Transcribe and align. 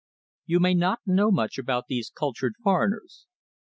You 0.47 0.59
may 0.59 0.73
not 0.73 1.01
know 1.05 1.29
much 1.29 1.59
about 1.59 1.85
these 1.87 2.09
cultured 2.09 2.55
foreigners. 2.63 3.27